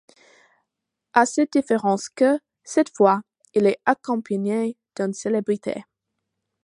À 1.13 1.27
cette 1.27 1.53
différence 1.53 2.09
que, 2.09 2.39
cette 2.63 2.89
fois, 2.89 3.21
il 3.53 3.67
est 3.67 3.79
accompagné 3.85 4.75
d'une 4.97 5.13
célébrité. 5.13 5.83